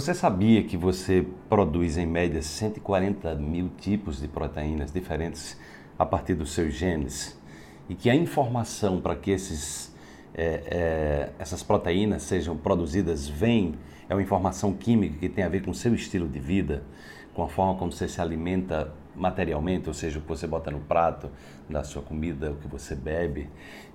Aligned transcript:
Você 0.00 0.14
sabia 0.14 0.62
que 0.62 0.78
você 0.78 1.26
produz 1.46 1.98
em 1.98 2.06
média 2.06 2.40
140 2.40 3.34
mil 3.34 3.68
tipos 3.78 4.18
de 4.18 4.26
proteínas 4.26 4.90
diferentes 4.90 5.58
a 5.98 6.06
partir 6.06 6.32
dos 6.32 6.52
seus 6.54 6.72
genes? 6.72 7.38
E 7.86 7.94
que 7.94 8.08
a 8.08 8.14
informação 8.14 8.98
para 8.98 9.14
que 9.14 9.30
esses, 9.30 9.94
é, 10.32 10.62
é, 10.70 11.32
essas 11.38 11.62
proteínas 11.62 12.22
sejam 12.22 12.56
produzidas 12.56 13.28
vem, 13.28 13.74
é 14.08 14.14
uma 14.14 14.22
informação 14.22 14.72
química 14.72 15.18
que 15.18 15.28
tem 15.28 15.44
a 15.44 15.50
ver 15.50 15.62
com 15.62 15.70
o 15.70 15.74
seu 15.74 15.94
estilo 15.94 16.26
de 16.26 16.40
vida, 16.40 16.82
com 17.34 17.42
a 17.42 17.48
forma 17.48 17.74
como 17.74 17.92
você 17.92 18.08
se 18.08 18.22
alimenta 18.22 18.90
materialmente, 19.14 19.88
ou 19.88 19.94
seja, 19.94 20.18
o 20.18 20.22
que 20.22 20.28
você 20.28 20.46
bota 20.46 20.70
no 20.70 20.80
prato 20.80 21.30
da 21.68 21.82
sua 21.82 22.02
comida, 22.02 22.50
o 22.50 22.56
que 22.56 22.68
você 22.68 22.94
bebe, 22.94 23.48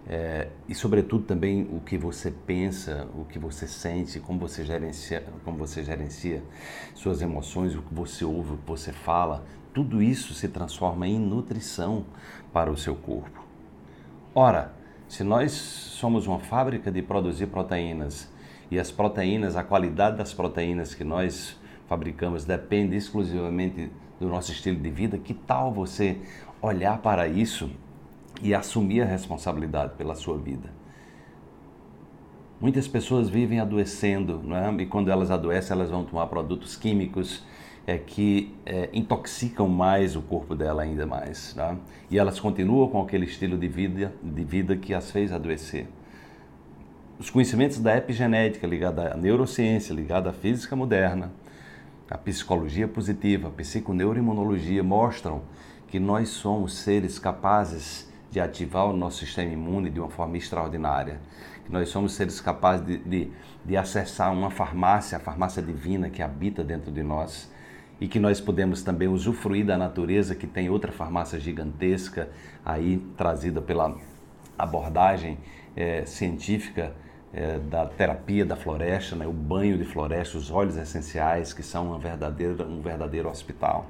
é, 0.08 0.50
e 0.68 0.76
sobretudo 0.76 1.24
também 1.24 1.68
o 1.72 1.80
que 1.80 1.98
você 1.98 2.30
pensa, 2.32 3.08
o 3.16 3.26
que 3.26 3.40
você 3.40 3.68
sente, 3.68 4.20
como 4.20 4.40
você 4.40 4.64
gerencia, 4.64 5.24
como 5.44 5.58
você 5.58 5.84
gerencia 5.84 6.44
suas 6.94 7.22
emoções, 7.22 7.76
o 7.76 7.82
que 7.82 7.94
você 7.94 8.24
ouve, 8.24 8.54
o 8.54 8.58
que 8.58 8.68
você 8.68 8.92
fala, 8.92 9.44
tudo 9.74 10.02
isso 10.02 10.34
se 10.34 10.48
transforma 10.48 11.08
em 11.08 11.20
nutrição 11.20 12.06
para 12.54 12.72
o 12.72 12.78
seu 12.78 12.96
corpo. 12.96 13.44
Ora, 14.34 14.74
se 15.08 15.24
nós 15.24 15.52
somos 15.52 16.28
uma 16.28 16.40
fábrica 16.40 16.92
de 16.92 17.02
produzir 17.02 17.48
proteínas 17.48 18.32
e 18.70 18.80
as 18.80 18.92
proteínas, 18.92 19.56
a 19.56 19.64
qualidade 19.64 20.18
das 20.18 20.34
proteínas 20.34 20.94
que 20.94 21.04
nós 21.04 21.60
fabricamos 21.88 22.46
depende 22.46 22.96
exclusivamente 22.96 23.92
do 24.20 24.28
nosso 24.28 24.52
estilo 24.52 24.80
de 24.80 24.90
vida, 24.90 25.18
que 25.18 25.34
tal 25.34 25.72
você 25.72 26.18
olhar 26.62 27.00
para 27.00 27.28
isso 27.28 27.70
e 28.42 28.54
assumir 28.54 29.02
a 29.02 29.06
responsabilidade 29.06 29.94
pela 29.96 30.16
sua 30.16 30.38
vida? 30.38 30.70
Muitas 32.60 32.88
pessoas 32.88 33.30
vivem 33.30 33.60
adoecendo, 33.60 34.42
não 34.44 34.56
é? 34.56 34.74
e 34.82 34.86
quando 34.86 35.12
elas 35.12 35.30
adoecem, 35.30 35.76
elas 35.76 35.90
vão 35.90 36.06
tomar 36.06 36.28
produtos 36.28 36.76
químicos 36.76 37.44
é, 37.86 37.98
que 37.98 38.56
é, 38.66 38.90
intoxicam 38.94 39.68
mais 39.68 40.16
o 40.16 40.22
corpo 40.22 40.56
dela 40.56 40.84
ainda 40.84 41.06
mais. 41.06 41.54
Tá? 41.54 41.76
E 42.10 42.18
elas 42.18 42.40
continuam 42.40 42.88
com 42.88 43.02
aquele 43.02 43.26
estilo 43.26 43.58
de 43.58 43.68
vida, 43.68 44.14
de 44.24 44.44
vida 44.44 44.76
que 44.76 44.94
as 44.94 45.12
fez 45.12 45.32
adoecer. 45.32 45.88
Os 47.20 47.30
conhecimentos 47.30 47.80
da 47.80 47.96
epigenética 47.96 48.68
ligada 48.68 49.14
à 49.14 49.18
neurociência, 49.18 49.94
ligada 49.94 50.30
à 50.30 50.34
física 50.34 50.76
moderna, 50.76 51.32
a 52.10 52.18
psicologia 52.18 52.88
positiva, 52.88 53.48
a 53.48 53.52
psiconeuroimunologia 53.52 54.84
mostram 54.84 55.42
que 55.88 56.00
nós 56.00 56.30
somos 56.30 56.76
seres 56.76 57.18
capazes 57.18 58.12
de 58.30 58.40
ativar 58.40 58.86
o 58.86 58.94
nosso 58.96 59.20
sistema 59.20 59.52
imune 59.52 59.90
de 59.90 60.00
uma 60.00 60.10
forma 60.10 60.38
extraordinária. 60.38 61.20
Que 61.66 61.72
nós 61.72 61.90
somos 61.90 62.14
seres 62.14 62.40
capazes 62.40 62.86
de, 62.86 62.98
de, 62.98 63.32
de 63.64 63.78
acessar 63.78 64.32
uma 64.32 64.52
farmácia, 64.52 65.18
a 65.18 65.22
farmácia 65.22 65.62
divina 65.62 66.10
que 66.10 66.22
habita 66.22 66.64
dentro 66.64 66.92
de 66.92 67.02
nós. 67.02 67.52
E 68.00 68.08
que 68.08 68.20
nós 68.20 68.42
podemos 68.42 68.84
também 68.84 69.08
usufruir 69.08 69.66
da 69.66 69.78
natureza, 69.78 70.36
que 70.36 70.46
tem 70.46 70.70
outra 70.70 70.92
farmácia 70.92 71.40
gigantesca 71.40 72.30
aí 72.64 72.98
trazida 73.18 73.62
pela 73.62 73.98
abordagem 74.58 75.38
é, 75.76 76.06
científica 76.06 76.94
é, 77.36 77.60
da 77.60 77.86
terapia 77.86 78.46
da 78.46 78.56
floresta, 78.56 79.14
né, 79.14 79.28
o 79.28 79.34
banho 79.34 79.78
de 79.78 79.84
floresta, 79.84 80.38
os 80.38 80.50
óleos 80.50 80.78
essenciais, 80.78 81.52
que 81.52 81.62
são 81.62 81.88
uma 81.88 82.00
verdadeira, 82.00 82.64
um 82.66 82.82
verdadeiro 82.82 83.30
hospital. 83.30 83.88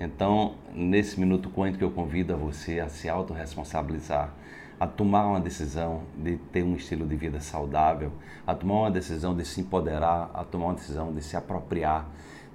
Então, 0.00 0.54
nesse 0.72 1.18
minuto 1.18 1.50
quântico, 1.50 1.82
eu 1.82 1.90
convido 1.90 2.32
a 2.32 2.36
você 2.36 2.78
a 2.78 2.88
se 2.88 3.08
autorresponsabilizar, 3.08 4.32
a 4.78 4.86
tomar 4.86 5.26
uma 5.26 5.40
decisão 5.40 6.02
de 6.16 6.36
ter 6.36 6.62
um 6.62 6.76
estilo 6.76 7.04
de 7.04 7.16
vida 7.16 7.40
saudável, 7.40 8.12
a 8.46 8.54
tomar 8.54 8.74
uma 8.74 8.90
decisão 8.92 9.36
de 9.36 9.44
se 9.44 9.60
empoderar, 9.60 10.30
a 10.32 10.44
tomar 10.44 10.66
uma 10.66 10.74
decisão 10.74 11.12
de 11.12 11.20
se 11.20 11.36
apropriar 11.36 12.08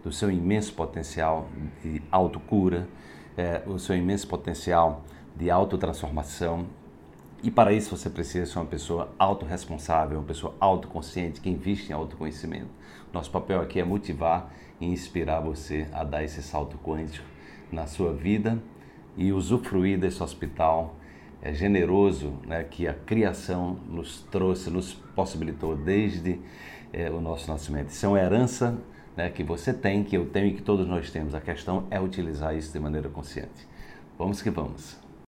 do 0.04 0.12
seu 0.12 0.32
imenso 0.32 0.74
potencial 0.74 1.50
de 1.84 2.02
autocura, 2.10 2.88
é, 3.38 3.62
o 3.68 3.78
seu 3.78 3.96
imenso 3.96 4.26
potencial 4.26 5.04
de 5.36 5.52
autotransformação 5.52 6.66
e 7.44 7.52
para 7.52 7.72
isso 7.72 7.96
você 7.96 8.10
precisa 8.10 8.46
ser 8.46 8.58
uma 8.58 8.66
pessoa 8.66 9.14
autorresponsável, 9.20 10.18
uma 10.18 10.26
pessoa 10.26 10.56
autoconsciente, 10.60 11.40
que 11.40 11.50
investe 11.50 11.92
em 11.92 11.94
autoconhecimento. 11.94 12.70
Nosso 13.14 13.30
papel 13.30 13.62
aqui 13.62 13.80
é 13.80 13.84
motivar 13.84 14.52
e 14.82 14.86
inspirar 14.86 15.40
você 15.40 15.88
a 15.94 16.04
dar 16.04 16.24
esse 16.24 16.42
salto 16.42 16.78
quântico 16.78 17.26
na 17.72 17.86
sua 17.86 18.14
vida 18.14 18.62
e 19.16 19.32
usufruir 19.32 20.00
desse 20.00 20.22
hospital 20.22 20.96
é, 21.42 21.54
generoso 21.54 22.34
né, 22.46 22.64
que 22.64 22.88
a 22.88 22.94
criação 22.94 23.80
nos 23.88 24.22
trouxe, 24.32 24.70
nos 24.70 24.94
possibilitou 24.94 25.76
desde 25.76 26.40
é, 26.92 27.10
o 27.10 27.22
nosso 27.22 27.50
nascimento. 27.50 27.90
Isso 27.90 28.06
é 28.06 28.10
uma 28.10 28.20
herança 28.20 28.78
né, 29.16 29.30
que 29.30 29.44
você 29.44 29.74
tem, 29.74 30.04
que 30.04 30.18
eu 30.18 30.26
tenho 30.26 30.48
e 30.48 30.54
que 30.54 30.62
todos 30.62 30.88
nós 30.88 31.12
temos. 31.12 31.36
A 31.36 31.42
questão 31.42 31.86
é 31.90 32.00
utilizar 32.00 32.56
isso 32.56 32.74
de 32.74 32.80
maneira 32.80 33.10
consciente. 33.10 33.68
Vamos 34.18 34.42
que 34.42 34.50
vamos. 34.50 35.07